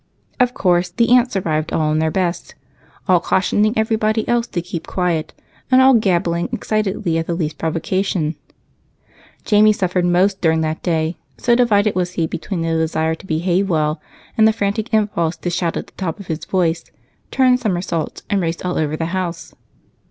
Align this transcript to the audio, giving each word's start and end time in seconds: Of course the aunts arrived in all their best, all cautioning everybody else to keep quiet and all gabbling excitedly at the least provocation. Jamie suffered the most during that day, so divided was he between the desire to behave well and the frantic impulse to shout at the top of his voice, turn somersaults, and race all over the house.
Of 0.39 0.55
course 0.55 0.89
the 0.89 1.15
aunts 1.15 1.35
arrived 1.35 1.71
in 1.71 1.77
all 1.77 1.93
their 1.93 2.09
best, 2.09 2.55
all 3.07 3.19
cautioning 3.19 3.77
everybody 3.77 4.27
else 4.27 4.47
to 4.47 4.59
keep 4.63 4.87
quiet 4.87 5.31
and 5.69 5.79
all 5.79 5.93
gabbling 5.93 6.49
excitedly 6.51 7.19
at 7.19 7.27
the 7.27 7.35
least 7.35 7.59
provocation. 7.59 8.33
Jamie 9.45 9.73
suffered 9.73 10.03
the 10.05 10.09
most 10.09 10.41
during 10.41 10.61
that 10.61 10.81
day, 10.81 11.17
so 11.37 11.53
divided 11.53 11.93
was 11.93 12.13
he 12.13 12.25
between 12.25 12.63
the 12.63 12.69
desire 12.69 13.13
to 13.13 13.27
behave 13.27 13.69
well 13.69 14.01
and 14.39 14.47
the 14.47 14.53
frantic 14.53 14.91
impulse 14.91 15.37
to 15.37 15.51
shout 15.51 15.77
at 15.77 15.85
the 15.85 15.93
top 15.97 16.19
of 16.19 16.25
his 16.25 16.45
voice, 16.45 16.83
turn 17.29 17.59
somersaults, 17.59 18.23
and 18.27 18.41
race 18.41 18.65
all 18.65 18.79
over 18.79 18.97
the 18.97 19.05
house. 19.13 19.53